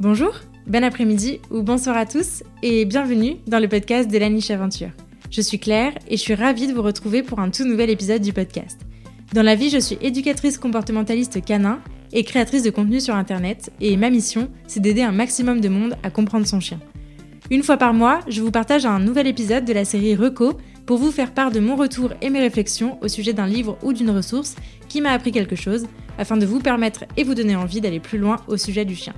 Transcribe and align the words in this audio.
Bonjour, 0.00 0.32
bon 0.66 0.82
après-midi 0.82 1.40
ou 1.50 1.62
bonsoir 1.62 1.94
à 1.94 2.06
tous 2.06 2.42
et 2.62 2.86
bienvenue 2.86 3.36
dans 3.46 3.58
le 3.58 3.68
podcast 3.68 4.10
de 4.10 4.16
la 4.16 4.30
niche 4.30 4.50
aventure. 4.50 4.88
Je 5.30 5.42
suis 5.42 5.58
Claire 5.58 5.92
et 6.08 6.16
je 6.16 6.22
suis 6.22 6.34
ravie 6.34 6.66
de 6.66 6.72
vous 6.72 6.80
retrouver 6.80 7.22
pour 7.22 7.38
un 7.38 7.50
tout 7.50 7.66
nouvel 7.66 7.90
épisode 7.90 8.22
du 8.22 8.32
podcast. 8.32 8.80
Dans 9.34 9.42
la 9.42 9.54
vie, 9.56 9.68
je 9.68 9.76
suis 9.76 9.98
éducatrice 10.00 10.56
comportementaliste 10.56 11.44
canin 11.44 11.80
et 12.14 12.24
créatrice 12.24 12.62
de 12.62 12.70
contenu 12.70 12.98
sur 12.98 13.14
internet 13.14 13.72
et 13.82 13.98
ma 13.98 14.08
mission, 14.08 14.48
c'est 14.66 14.80
d'aider 14.80 15.02
un 15.02 15.12
maximum 15.12 15.60
de 15.60 15.68
monde 15.68 15.96
à 16.02 16.08
comprendre 16.08 16.46
son 16.46 16.60
chien. 16.60 16.80
Une 17.50 17.62
fois 17.62 17.76
par 17.76 17.92
mois, 17.92 18.20
je 18.26 18.40
vous 18.40 18.50
partage 18.50 18.86
un 18.86 19.00
nouvel 19.00 19.26
épisode 19.26 19.66
de 19.66 19.74
la 19.74 19.84
série 19.84 20.16
Reco 20.16 20.56
pour 20.86 20.96
vous 20.96 21.10
faire 21.12 21.34
part 21.34 21.50
de 21.50 21.60
mon 21.60 21.76
retour 21.76 22.14
et 22.22 22.30
mes 22.30 22.40
réflexions 22.40 22.96
au 23.02 23.08
sujet 23.08 23.34
d'un 23.34 23.46
livre 23.46 23.76
ou 23.82 23.92
d'une 23.92 24.10
ressource 24.10 24.56
qui 24.88 25.02
m'a 25.02 25.10
appris 25.10 25.30
quelque 25.30 25.56
chose 25.56 25.88
afin 26.16 26.38
de 26.38 26.46
vous 26.46 26.60
permettre 26.60 27.04
et 27.18 27.22
vous 27.22 27.34
donner 27.34 27.54
envie 27.54 27.82
d'aller 27.82 28.00
plus 28.00 28.16
loin 28.16 28.36
au 28.48 28.56
sujet 28.56 28.86
du 28.86 28.96
chien. 28.96 29.12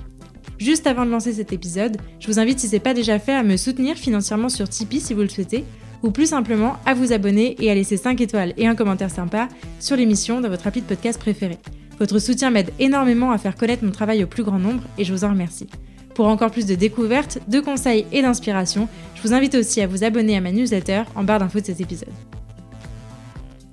Juste 0.63 0.87
avant 0.87 1.05
de 1.05 1.11
lancer 1.11 1.33
cet 1.33 1.53
épisode, 1.53 1.97
je 2.21 2.29
vous 2.29 2.39
invite 2.39 2.61
si 2.61 2.69
ce 2.69 2.75
n'est 2.75 2.79
pas 2.79 2.95
déjà 2.95 3.19
fait 3.19 3.35
à 3.35 3.43
me 3.43 3.57
soutenir 3.57 3.97
financièrement 3.97 4.49
sur 4.49 4.69
Tipeee 4.69 5.01
si 5.01 5.13
vous 5.13 5.23
le 5.23 5.29
souhaitez, 5.29 5.65
ou 6.05 6.13
plus 6.13 6.27
simplement 6.27 6.77
à 6.87 6.95
vous 6.95 7.13
abonner 7.13 7.57
et 7.59 7.69
à 7.69 7.75
laisser 7.75 7.97
5 7.97 8.21
étoiles 8.21 8.55
et 8.57 8.69
un 8.69 8.77
commentaire 8.77 9.11
sympa 9.11 9.49
sur 9.81 9.97
l'émission 9.97 10.41
dans 10.41 10.49
votre 10.49 10.69
appli 10.69 10.81
de 10.81 10.87
podcast 10.87 11.19
préféré. 11.19 11.59
Votre 11.99 12.21
soutien 12.21 12.51
m'aide 12.51 12.71
énormément 12.79 13.33
à 13.33 13.39
faire 13.39 13.57
connaître 13.57 13.85
mon 13.85 13.91
travail 13.91 14.23
au 14.23 14.29
plus 14.29 14.45
grand 14.45 14.61
nombre 14.61 14.85
et 14.99 15.05
je 15.05 15.13
vous 15.13 15.25
en 15.25 15.31
remercie. 15.31 15.67
Pour 16.15 16.29
encore 16.29 16.53
plus 16.53 16.67
de 16.67 16.77
découvertes, 16.77 17.41
de 17.49 17.59
conseils 17.59 18.07
et 18.13 18.23
d'inspiration, 18.23 18.89
je 19.17 19.23
vous 19.23 19.35
invite 19.35 19.57
aussi 19.57 19.81
à 19.81 19.89
vous 19.89 20.05
abonner 20.05 20.37
à 20.37 20.41
ma 20.41 20.53
newsletter 20.53 21.03
en 21.17 21.25
barre 21.25 21.41
d'infos 21.41 21.59
de 21.59 21.67
cet 21.67 21.81
épisode. 21.81 22.15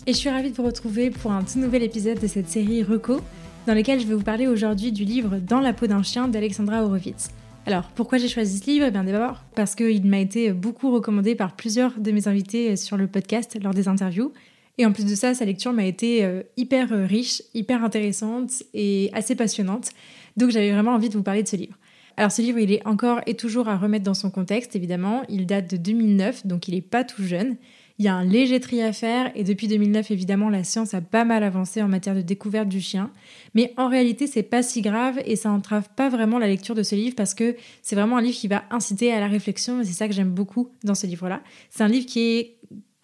Et 0.08 0.14
je 0.14 0.18
suis 0.18 0.30
ravie 0.32 0.50
de 0.50 0.56
vous 0.56 0.66
retrouver 0.66 1.12
pour 1.12 1.34
un 1.34 1.44
tout 1.44 1.60
nouvel 1.60 1.84
épisode 1.84 2.20
de 2.20 2.26
cette 2.26 2.50
série 2.50 2.82
Reco 2.82 3.22
dans 3.70 3.76
lequel 3.76 4.00
je 4.00 4.08
vais 4.08 4.16
vous 4.16 4.24
parler 4.24 4.48
aujourd'hui 4.48 4.92
du 4.92 5.04
livre 5.04 5.38
Dans 5.38 5.60
la 5.60 5.74
peau 5.74 5.86
d'un 5.86 6.02
chien 6.02 6.28
d'Alexandra 6.28 6.84
Horowitz. 6.84 7.30
Alors, 7.68 7.84
pourquoi 7.94 8.18
j'ai 8.18 8.28
choisi 8.28 8.58
ce 8.58 8.66
livre? 8.66 8.88
Eh 8.88 8.90
bien 8.90 9.04
d'abord 9.04 9.44
parce 9.54 9.76
qu'il 9.76 10.04
m'a 10.08 10.18
été 10.18 10.54
beaucoup 10.54 10.92
recommandé 10.92 11.36
par 11.36 11.56
plusieurs 11.56 12.00
de 12.00 12.10
mes 12.10 12.28
invités 12.28 12.76
sur 12.76 12.98
le 12.98 13.06
podcast 13.06 13.60
lors 13.62 13.76
des 13.76 13.88
interviews. 13.88 14.34
Et 14.80 14.88
en 14.88 14.92
plus 14.92 15.06
de 15.06 15.14
ça, 15.14 15.36
sa 15.36 15.46
lecture 15.46 15.72
m'a 15.72 15.86
été 15.86 16.26
euh, 16.26 16.42
hyper 16.58 16.92
euh, 16.92 17.06
riche, 17.06 17.44
hyper 17.54 17.84
intéressante 17.84 18.64
et 18.74 19.12
assez 19.14 19.36
passionnante. 19.36 19.92
Donc 20.36 20.50
j'avais 20.50 20.72
vraiment 20.72 20.94
envie 20.94 21.10
de 21.10 21.14
vous 21.14 21.22
parler 21.22 21.44
de 21.44 21.48
ce 21.48 21.56
livre. 21.56 21.78
Alors 22.18 22.32
ce 22.32 22.42
livre, 22.42 22.58
il 22.58 22.72
est 22.72 22.84
encore 22.88 23.22
et 23.28 23.36
toujours 23.36 23.70
à 23.70 23.78
remettre 23.78 24.04
dans 24.04 24.16
son 24.16 24.32
contexte, 24.32 24.76
évidemment. 24.76 25.22
Il 25.30 25.46
date 25.46 25.70
de 25.70 25.78
2009, 25.78 26.48
donc 26.48 26.68
il 26.70 26.74
n'est 26.74 26.82
pas 26.82 27.04
tout 27.04 27.22
jeune. 27.22 27.56
Il 28.00 28.06
y 28.06 28.08
a 28.08 28.16
un 28.16 28.24
léger 28.24 28.62
tri 28.62 28.82
à 28.82 28.94
faire 28.94 29.30
et 29.36 29.44
depuis 29.44 29.68
2009, 29.68 30.10
évidemment, 30.12 30.50
la 30.50 30.64
science 30.64 30.94
a 30.94 31.02
pas 31.02 31.26
mal 31.26 31.44
avancé 31.44 31.84
en 31.84 31.90
matière 31.90 32.16
de 32.16 32.22
découverte 32.22 32.70
du 32.70 32.80
chien. 32.80 33.12
Mais 33.56 33.74
en 33.76 33.90
réalité, 33.90 34.26
c'est 34.26 34.42
pas 34.42 34.64
si 34.64 34.82
grave 34.82 35.20
et 35.26 35.36
ça 35.36 35.52
entrave 35.52 35.90
pas 35.98 36.08
vraiment 36.08 36.40
la 36.40 36.48
lecture 36.48 36.76
de 36.76 36.84
ce 36.84 36.96
livre 36.96 37.16
parce 37.18 37.34
que 37.34 37.58
c'est 37.82 37.98
vraiment 37.98 38.16
un 38.16 38.22
livre 38.22 38.38
qui 38.38 38.48
va 38.48 38.64
inciter 38.72 39.12
à 39.12 39.20
la 39.20 39.28
réflexion 39.28 39.82
et 39.82 39.84
c'est 39.84 39.92
ça 39.92 40.08
que 40.08 40.14
j'aime 40.14 40.32
beaucoup 40.32 40.70
dans 40.86 40.96
ce 40.96 41.08
livre-là. 41.08 41.42
C'est 41.70 41.84
un 41.84 41.90
livre 41.90 42.06
qui 42.06 42.22
est 42.22 42.58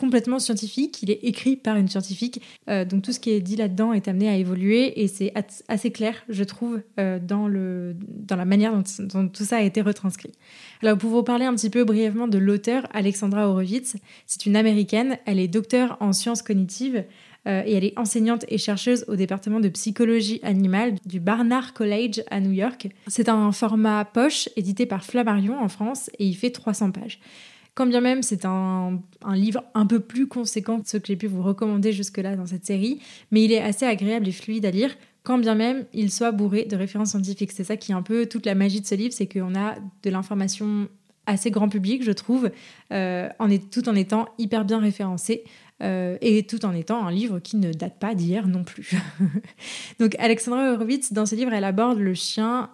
complètement 0.06 0.38
scientifique, 0.38 1.02
il 1.02 1.10
est 1.10 1.20
écrit 1.24 1.56
par 1.56 1.78
une 1.78 1.88
scientifique, 1.88 2.40
euh, 2.70 2.86
donc 2.86 3.02
tout 3.02 3.12
ce 3.12 3.20
qui 3.20 3.32
est 3.32 3.42
dit 3.42 3.56
là-dedans 3.56 3.92
est 3.92 4.08
amené 4.08 4.30
à 4.30 4.36
évoluer 4.36 5.02
et 5.02 5.08
c'est 5.08 5.34
assez 5.68 5.92
clair, 5.92 6.24
je 6.30 6.44
trouve, 6.44 6.82
euh, 7.00 7.18
dans, 7.20 7.48
le, 7.48 7.96
dans 8.08 8.36
la 8.36 8.46
manière 8.46 8.72
dont, 9.00 9.28
tout 9.28 9.44
ça 9.44 9.58
a 9.58 9.62
été 9.62 9.82
retranscrit. 9.82 10.32
Alors 10.84 11.00
pour 11.00 11.10
vous 11.10 11.24
parler 11.24 11.46
un 11.46 11.56
petit 11.56 11.72
peu 11.72 11.84
brièvement 11.86 12.28
de 12.28 12.38
l'auteur, 12.38 12.86
Alexandra 12.94 13.50
Horowitz, 13.50 13.96
c'est 14.28 14.46
une 14.46 14.56
américaine, 14.56 15.18
elle 15.26 15.40
est 15.40 15.48
docteur 15.48 15.98
en 16.02 16.14
sciences 16.14 16.44
cognitives 16.44 17.04
euh, 17.48 17.64
et 17.66 17.74
elle 17.74 17.84
est 17.84 17.98
enseignante 17.98 18.46
et 18.48 18.60
chercheuse 18.60 19.06
au 19.08 19.16
département 19.16 19.60
de 19.60 19.70
psychologie 19.70 20.40
animale 20.44 20.94
du 21.08 21.20
Barnard 21.20 21.74
College 21.74 22.22
à 22.30 22.40
New 22.42 22.52
York. 22.52 22.90
C'est 23.08 23.28
un 23.28 23.52
format 23.52 24.06
poche 24.06 24.50
édité 24.56 24.86
par 24.86 25.04
Flammarion 25.04 25.60
en 25.60 25.68
France 25.68 26.12
et 26.20 26.28
il 26.28 26.36
fait 26.36 26.52
300 26.52 26.92
pages. 26.92 27.20
Quand 27.76 27.86
bien 27.86 28.02
même 28.02 28.24
c'est 28.24 28.46
un, 28.46 29.02
livre 29.34 29.64
un 29.74 29.86
peu 29.86 30.00
plus 30.00 30.28
conséquent 30.28 30.80
que 30.80 30.90
ce 30.90 30.98
que 30.98 31.08
j'ai 31.08 31.18
pu 31.18 31.28
vous 31.28 31.44
recommander 31.44 31.92
jusque-là 31.92 32.38
dans 32.38 32.46
cette 32.46 32.66
série, 32.66 33.00
mais 33.32 33.44
il 33.44 33.52
est 33.52 33.62
assez 33.62 33.86
agréable 33.86 34.28
et 34.28 34.32
fluide 34.32 34.66
à 34.66 34.72
lire, 34.72 34.96
quand 35.24 35.38
bien 35.38 35.56
même 35.56 35.86
il 35.94 36.10
soit 36.10 36.32
bourré 36.32 36.64
de 36.64 36.76
références 36.78 37.10
scientifiques. 37.10 37.52
C'est 37.52 37.66
ça 37.66 37.76
qui 37.76 37.92
est 37.92 37.96
un 37.96 38.02
peu 38.02 38.28
toute 38.28 38.46
la 38.46 38.56
magie 38.56 38.80
de 38.80 38.86
ce 38.86 38.96
livre, 38.96 39.14
c'est 39.14 39.28
qu'on 39.28 39.56
a 39.56 39.76
de 40.04 40.10
l'information 40.10 40.88
assez 41.26 41.52
grand 41.52 41.68
public, 41.68 42.04
je 42.04 42.12
trouve, 42.12 42.50
euh, 42.94 43.28
en 43.40 43.50
est, 43.50 43.70
tout 43.72 43.90
en 43.90 43.96
étant 43.96 44.28
hyper 44.38 44.64
bien 44.64 44.80
référencé. 44.80 45.44
Euh, 45.84 46.18
et 46.22 46.44
tout 46.44 46.66
en 46.66 46.74
étant 46.74 47.06
un 47.06 47.12
livre 47.12 47.40
qui 47.40 47.58
ne 47.58 47.74
date 47.74 48.00
pas 48.00 48.16
d'hier 48.16 48.48
non 48.48 48.64
plus. 48.64 48.94
Donc 50.00 50.16
Alexandra 50.20 50.72
Horowitz, 50.72 51.12
dans 51.12 51.26
ce 51.26 51.36
livre, 51.36 51.52
elle 51.52 51.66
aborde 51.66 52.00
le 52.00 52.14
chien 52.14 52.70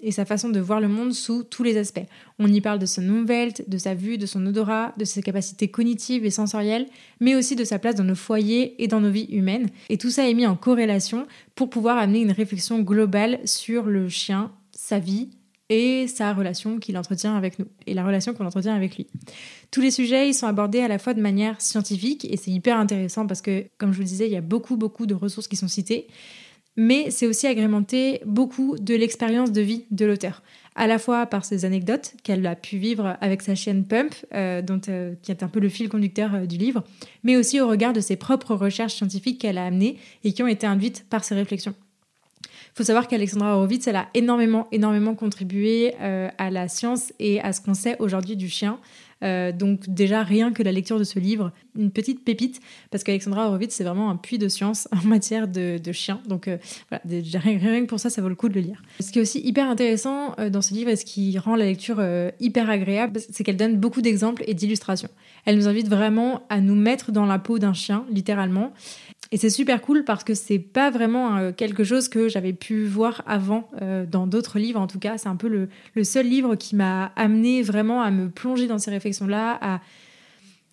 et 0.00 0.10
sa 0.10 0.24
façon 0.24 0.48
de 0.48 0.60
voir 0.60 0.80
le 0.80 0.88
monde 0.88 1.12
sous 1.12 1.42
tous 1.42 1.62
les 1.62 1.76
aspects. 1.76 2.06
On 2.38 2.52
y 2.52 2.60
parle 2.60 2.78
de 2.78 2.86
son 2.86 3.02
umwelt, 3.02 3.68
de 3.68 3.78
sa 3.78 3.94
vue, 3.94 4.18
de 4.18 4.26
son 4.26 4.44
odorat, 4.46 4.94
de 4.96 5.04
ses 5.04 5.22
capacités 5.22 5.68
cognitives 5.68 6.24
et 6.24 6.30
sensorielles, 6.30 6.86
mais 7.20 7.34
aussi 7.34 7.56
de 7.56 7.64
sa 7.64 7.78
place 7.78 7.94
dans 7.94 8.04
nos 8.04 8.14
foyers 8.14 8.82
et 8.82 8.88
dans 8.88 9.00
nos 9.00 9.10
vies 9.10 9.28
humaines. 9.30 9.68
Et 9.88 9.98
tout 9.98 10.10
ça 10.10 10.28
est 10.28 10.34
mis 10.34 10.46
en 10.46 10.56
corrélation 10.56 11.26
pour 11.54 11.70
pouvoir 11.70 11.98
amener 11.98 12.20
une 12.20 12.32
réflexion 12.32 12.80
globale 12.80 13.40
sur 13.44 13.84
le 13.84 14.08
chien, 14.08 14.52
sa 14.72 14.98
vie 14.98 15.30
et 15.68 16.06
sa 16.06 16.32
relation 16.32 16.78
qu'il 16.78 16.96
entretient 16.96 17.36
avec 17.36 17.58
nous, 17.58 17.66
et 17.86 17.94
la 17.94 18.04
relation 18.04 18.34
qu'on 18.34 18.46
entretient 18.46 18.74
avec 18.74 18.96
lui. 18.96 19.06
Tous 19.70 19.80
les 19.80 19.90
sujets, 19.90 20.28
ils 20.28 20.34
sont 20.34 20.46
abordés 20.46 20.80
à 20.80 20.88
la 20.88 20.98
fois 20.98 21.12
de 21.12 21.20
manière 21.20 21.60
scientifique, 21.60 22.24
et 22.30 22.36
c'est 22.36 22.52
hyper 22.52 22.76
intéressant 22.76 23.26
parce 23.26 23.42
que, 23.42 23.66
comme 23.78 23.90
je 23.90 23.96
vous 23.96 24.02
le 24.02 24.08
disais, 24.08 24.26
il 24.26 24.32
y 24.32 24.36
a 24.36 24.42
beaucoup, 24.42 24.76
beaucoup 24.76 25.06
de 25.06 25.14
ressources 25.14 25.48
qui 25.48 25.56
sont 25.56 25.66
citées, 25.66 26.06
mais 26.76 27.10
c'est 27.10 27.26
aussi 27.26 27.46
agrémenté 27.46 28.20
beaucoup 28.26 28.76
de 28.78 28.94
l'expérience 28.94 29.52
de 29.52 29.60
vie 29.60 29.84
de 29.90 30.04
l'auteur, 30.04 30.42
à 30.74 30.86
la 30.86 30.98
fois 30.98 31.26
par 31.26 31.44
ses 31.44 31.64
anecdotes 31.64 32.14
qu'elle 32.22 32.46
a 32.46 32.54
pu 32.54 32.76
vivre 32.76 33.16
avec 33.20 33.42
sa 33.42 33.54
chienne 33.54 33.84
Pump, 33.84 34.14
euh, 34.34 34.62
dont, 34.62 34.80
euh, 34.88 35.14
qui 35.22 35.30
est 35.30 35.42
un 35.42 35.48
peu 35.48 35.60
le 35.60 35.68
fil 35.68 35.88
conducteur 35.88 36.34
euh, 36.34 36.46
du 36.46 36.58
livre, 36.58 36.84
mais 37.24 37.36
aussi 37.36 37.60
au 37.60 37.68
regard 37.68 37.92
de 37.92 38.00
ses 38.00 38.16
propres 38.16 38.54
recherches 38.54 38.94
scientifiques 38.94 39.40
qu'elle 39.40 39.58
a 39.58 39.64
amenées 39.64 39.96
et 40.24 40.32
qui 40.32 40.42
ont 40.42 40.48
été 40.48 40.66
induites 40.66 41.06
par 41.08 41.24
ses 41.24 41.34
réflexions. 41.34 41.74
Faut 42.76 42.84
savoir 42.84 43.08
qu'Alexandra 43.08 43.56
Horowitz, 43.56 43.86
elle 43.86 43.96
a 43.96 44.06
énormément, 44.12 44.68
énormément 44.70 45.14
contribué 45.14 45.94
à 45.96 46.50
la 46.50 46.68
science 46.68 47.10
et 47.18 47.40
à 47.40 47.54
ce 47.54 47.62
qu'on 47.62 47.72
sait 47.72 47.96
aujourd'hui 48.00 48.36
du 48.36 48.50
chien. 48.50 48.78
Euh, 49.24 49.50
donc 49.50 49.88
déjà 49.88 50.22
rien 50.22 50.52
que 50.52 50.62
la 50.62 50.72
lecture 50.72 50.98
de 50.98 51.04
ce 51.04 51.18
livre, 51.18 51.50
une 51.76 51.90
petite 51.90 52.22
pépite, 52.22 52.60
parce 52.90 53.02
qu'Alexandra 53.02 53.48
Horowitz 53.48 53.74
c'est 53.74 53.84
vraiment 53.84 54.10
un 54.10 54.16
puits 54.16 54.38
de 54.38 54.48
science 54.48 54.88
en 54.92 55.06
matière 55.06 55.48
de, 55.48 55.80
chiens. 55.92 56.20
Donc 56.28 56.48
euh, 56.48 56.58
voilà, 56.90 57.02
rien, 57.38 57.82
que 57.82 57.86
pour 57.86 58.00
ça, 58.00 58.10
ça 58.10 58.20
vaut 58.20 58.28
le 58.28 58.34
coup 58.34 58.48
de 58.48 58.54
le 58.54 58.60
lire. 58.60 58.82
Ce 59.00 59.10
qui 59.10 59.18
est 59.18 59.22
aussi 59.22 59.40
hyper 59.40 59.68
intéressant 59.68 60.34
euh, 60.38 60.50
dans 60.50 60.62
ce 60.62 60.74
livre 60.74 60.90
et 60.90 60.96
ce 60.96 61.04
qui 61.04 61.38
rend 61.38 61.56
la 61.56 61.64
lecture 61.64 62.02
hyper 62.40 62.68
agréable, 62.68 63.20
c'est 63.30 63.44
qu'elle 63.44 63.56
donne 63.56 63.76
beaucoup 63.76 64.02
d'exemples 64.02 64.42
et 64.46 64.54
d'illustrations. 64.54 65.08
Elle 65.44 65.56
nous 65.56 65.68
invite 65.68 65.88
vraiment 65.88 66.42
à 66.48 66.60
nous 66.60 66.74
mettre 66.74 67.12
dans 67.12 67.26
la 67.26 67.38
peau 67.38 67.58
d'un 67.58 67.72
chien, 67.72 68.04
littéralement. 68.10 68.72
Et 69.32 69.38
c'est 69.38 69.50
super 69.50 69.80
cool 69.82 70.04
parce 70.04 70.24
que 70.24 70.34
c'est 70.34 70.58
pas 70.58 70.90
vraiment 70.90 71.36
euh, 71.36 71.52
quelque 71.52 71.82
chose 71.82 72.08
que 72.08 72.28
j'avais 72.28 72.52
pu 72.52 72.84
voir 72.84 73.22
avant 73.26 73.68
euh, 73.82 74.06
dans 74.06 74.26
d'autres 74.26 74.58
livres 74.58 74.80
en 74.80 74.86
tout 74.86 74.98
cas. 74.98 75.18
C'est 75.18 75.28
un 75.28 75.36
peu 75.36 75.48
le, 75.48 76.04
seul 76.04 76.28
livre 76.28 76.54
qui 76.54 76.76
m'a 76.76 77.06
amené 77.16 77.62
vraiment 77.62 78.02
à 78.02 78.10
me 78.10 78.28
plonger 78.28 78.66
dans 78.66 78.78
ces 78.78 78.90
réflexions-là, 78.90 79.58
à, 79.60 79.80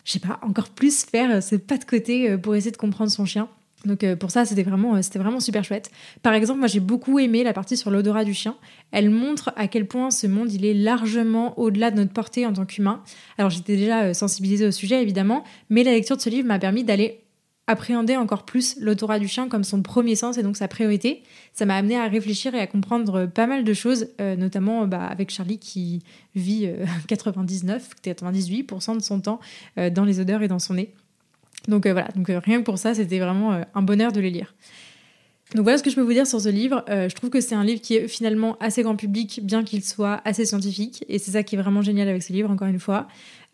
je 0.04 0.12
sais 0.12 0.20
pas, 0.20 0.38
encore 0.42 0.68
plus 0.68 1.04
faire 1.04 1.42
ce 1.42 1.56
pas 1.56 1.78
de 1.78 1.84
côté 1.84 2.36
pour 2.38 2.54
essayer 2.54 2.70
de 2.70 2.76
comprendre 2.76 3.10
son 3.10 3.24
chien. 3.24 3.48
Donc 3.84 4.06
pour 4.14 4.30
ça, 4.30 4.46
c'était 4.46 4.62
vraiment, 4.62 5.02
c'était 5.02 5.18
vraiment 5.18 5.40
super 5.40 5.62
chouette. 5.62 5.90
Par 6.22 6.32
exemple, 6.32 6.58
moi 6.58 6.68
j'ai 6.68 6.80
beaucoup 6.80 7.18
aimé 7.18 7.44
la 7.44 7.52
partie 7.52 7.76
sur 7.76 7.90
l'odorat 7.90 8.24
du 8.24 8.32
chien. 8.32 8.56
Elle 8.92 9.10
montre 9.10 9.52
à 9.56 9.68
quel 9.68 9.86
point 9.86 10.10
ce 10.10 10.26
monde 10.26 10.50
il 10.52 10.64
est 10.64 10.72
largement 10.72 11.58
au-delà 11.58 11.90
de 11.90 11.96
notre 11.96 12.12
portée 12.12 12.46
en 12.46 12.52
tant 12.54 12.64
qu'humain. 12.64 13.02
Alors 13.36 13.50
j'étais 13.50 13.76
déjà 13.76 14.14
sensibilisée 14.14 14.66
au 14.66 14.70
sujet 14.70 15.02
évidemment, 15.02 15.44
mais 15.68 15.82
la 15.82 15.92
lecture 15.92 16.16
de 16.16 16.22
ce 16.22 16.30
livre 16.30 16.48
m'a 16.48 16.58
permis 16.58 16.84
d'aller 16.84 17.23
appréhender 17.66 18.16
encore 18.16 18.44
plus 18.44 18.76
l'odorat 18.78 19.18
du 19.18 19.28
chien 19.28 19.48
comme 19.48 19.64
son 19.64 19.82
premier 19.82 20.16
sens 20.16 20.36
et 20.36 20.42
donc 20.42 20.56
sa 20.56 20.68
priorité. 20.68 21.22
Ça 21.52 21.64
m'a 21.64 21.76
amené 21.76 21.96
à 21.96 22.06
réfléchir 22.08 22.54
et 22.54 22.60
à 22.60 22.66
comprendre 22.66 23.26
pas 23.26 23.46
mal 23.46 23.64
de 23.64 23.72
choses, 23.72 24.08
euh, 24.20 24.36
notamment 24.36 24.86
bah, 24.86 25.06
avec 25.06 25.30
Charlie 25.30 25.58
qui 25.58 26.02
vit 26.34 26.68
99, 27.08 27.90
euh, 28.06 28.10
98% 28.12 28.96
de 28.96 29.02
son 29.02 29.20
temps 29.20 29.40
euh, 29.78 29.88
dans 29.88 30.04
les 30.04 30.20
odeurs 30.20 30.42
et 30.42 30.48
dans 30.48 30.58
son 30.58 30.74
nez. 30.74 30.92
Donc 31.68 31.86
voilà, 31.86 32.08
donc 32.14 32.26
rien 32.28 32.58
que 32.58 32.64
pour 32.64 32.76
ça, 32.76 32.94
c'était 32.94 33.18
vraiment 33.18 33.62
un 33.74 33.82
bonheur 33.82 34.12
de 34.12 34.20
les 34.20 34.28
lire. 34.28 34.54
Donc 35.54 35.62
voilà 35.62 35.78
ce 35.78 35.84
que 35.84 35.90
je 35.90 35.94
peux 35.94 36.02
vous 36.02 36.12
dire 36.12 36.26
sur 36.26 36.40
ce 36.40 36.48
livre. 36.48 36.84
je 36.88 37.14
trouve 37.14 37.30
que 37.30 37.40
c'est 37.40 37.54
un 37.54 37.62
livre 37.62 37.80
qui 37.80 37.94
est 37.94 38.08
finalement 38.08 38.56
assez 38.58 38.82
grand 38.82 38.96
public, 38.96 39.40
bien 39.42 39.62
qu'il 39.62 39.84
soit 39.84 40.20
assez 40.24 40.44
scientifique. 40.44 41.04
Et 41.08 41.20
c'est 41.20 41.30
ça 41.30 41.44
qui 41.44 41.54
est 41.54 41.58
vraiment 41.58 41.80
génial 41.80 42.08
avec 42.08 42.24
ce 42.24 42.32
livre, 42.32 42.50
encore 42.50 42.66
une 42.66 42.80
fois. 42.80 43.06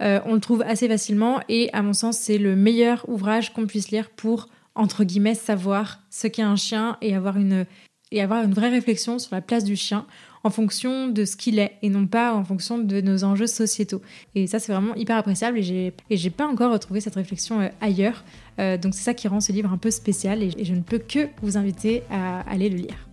Euh, 0.02 0.20
on 0.24 0.34
le 0.34 0.40
trouve 0.40 0.62
assez 0.62 0.88
facilement 0.88 1.40
et 1.48 1.68
à 1.72 1.82
mon 1.82 1.92
sens 1.92 2.16
c'est 2.16 2.38
le 2.38 2.56
meilleur 2.56 3.04
ouvrage 3.08 3.52
qu'on 3.52 3.66
puisse 3.66 3.90
lire 3.90 4.08
pour 4.10 4.48
entre 4.74 5.04
guillemets 5.04 5.34
savoir 5.34 6.00
ce 6.08 6.26
qu'est 6.26 6.42
un 6.42 6.56
chien 6.56 6.96
et 7.02 7.14
avoir 7.14 7.36
une 7.36 7.66
et 8.12 8.20
avoir 8.20 8.42
une 8.44 8.52
vraie 8.52 8.70
réflexion 8.70 9.18
sur 9.18 9.34
la 9.34 9.40
place 9.40 9.64
du 9.64 9.76
chien 9.76 10.06
en 10.42 10.50
fonction 10.50 11.08
de 11.08 11.24
ce 11.24 11.36
qu'il 11.36 11.58
est 11.58 11.76
et 11.82 11.90
non 11.90 12.06
pas 12.06 12.34
en 12.34 12.44
fonction 12.44 12.78
de 12.78 13.00
nos 13.00 13.24
enjeux 13.24 13.46
sociétaux. 13.46 14.00
Et 14.34 14.46
ça, 14.46 14.58
c'est 14.58 14.72
vraiment 14.72 14.94
hyper 14.94 15.16
appréciable 15.16 15.58
et 15.58 15.92
j'ai, 16.10 16.30
pas 16.30 16.46
encore 16.46 16.72
retrouvé 16.72 17.00
cette 17.00 17.16
réflexion 17.16 17.60
euh, 17.60 17.68
ailleurs. 17.80 18.24
Euh, 18.58 18.78
donc 18.78 18.94
c'est 18.94 19.02
ça 19.02 19.14
qui 19.14 19.28
rend 19.28 19.40
ce 19.40 19.52
livre 19.52 19.72
un 19.72 19.78
peu 19.78 19.90
spécial 19.90 20.42
et 20.42 20.64
je 20.64 20.74
ne 20.74 20.80
peux 20.80 20.98
que 20.98 21.28
vous 21.42 21.56
inviter 21.56 22.02
à 22.10 22.40
aller 22.50 22.68
le 22.68 22.76
lire. 22.76 23.09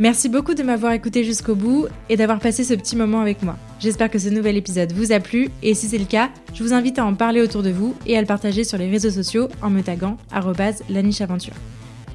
Merci 0.00 0.30
beaucoup 0.30 0.54
de 0.54 0.62
m'avoir 0.62 0.92
écouté 0.92 1.24
jusqu'au 1.24 1.54
bout 1.54 1.86
et 2.08 2.16
d'avoir 2.16 2.38
passé 2.38 2.64
ce 2.64 2.72
petit 2.72 2.96
moment 2.96 3.20
avec 3.20 3.42
moi. 3.42 3.58
J'espère 3.80 4.10
que 4.10 4.18
ce 4.18 4.30
nouvel 4.30 4.56
épisode 4.56 4.92
vous 4.92 5.12
a 5.12 5.20
plu 5.20 5.50
et 5.62 5.74
si 5.74 5.88
c'est 5.88 5.98
le 5.98 6.06
cas, 6.06 6.30
je 6.54 6.62
vous 6.62 6.72
invite 6.72 6.98
à 6.98 7.04
en 7.04 7.12
parler 7.12 7.42
autour 7.42 7.62
de 7.62 7.68
vous 7.68 7.94
et 8.06 8.16
à 8.16 8.20
le 8.22 8.26
partager 8.26 8.64
sur 8.64 8.78
les 8.78 8.88
réseaux 8.88 9.10
sociaux 9.10 9.48
en 9.60 9.68
me 9.68 9.82
taguant 9.82 10.16
@lanicheaventure. 10.88 11.52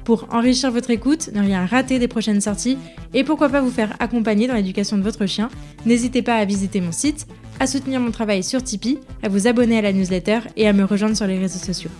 Pour 0.02 0.26
enrichir 0.34 0.72
votre 0.72 0.90
écoute, 0.90 1.30
ne 1.32 1.40
rien 1.40 1.64
rater 1.64 2.00
des 2.00 2.08
prochaines 2.08 2.40
sorties 2.40 2.76
et 3.14 3.22
pourquoi 3.22 3.50
pas 3.50 3.60
vous 3.60 3.70
faire 3.70 3.94
accompagner 4.00 4.48
dans 4.48 4.54
l'éducation 4.54 4.98
de 4.98 5.02
votre 5.02 5.26
chien, 5.26 5.48
n'hésitez 5.84 6.22
pas 6.22 6.34
à 6.34 6.44
visiter 6.44 6.80
mon 6.80 6.90
site, 6.90 7.28
à 7.60 7.68
soutenir 7.68 8.00
mon 8.00 8.10
travail 8.10 8.42
sur 8.42 8.64
Tipeee, 8.64 8.98
à 9.22 9.28
vous 9.28 9.46
abonner 9.46 9.78
à 9.78 9.82
la 9.82 9.92
newsletter 9.92 10.40
et 10.56 10.66
à 10.66 10.72
me 10.72 10.82
rejoindre 10.82 11.16
sur 11.16 11.28
les 11.28 11.38
réseaux 11.38 11.64
sociaux. 11.64 11.90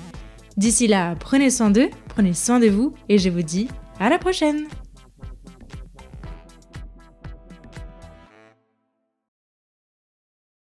D'ici 0.57 0.89
là, 0.89 1.15
prenez 1.15 1.49
soin 1.49 1.71
d'eux, 1.71 1.91
prenez 2.09 2.33
soin 2.33 2.59
de 2.59 2.67
vous 2.67 2.93
et 3.09 3.19
je 3.19 3.31
vous 3.31 3.43
dis 3.43 3.69
à 4.01 4.09
la 4.09 4.19
prochaine 4.19 4.65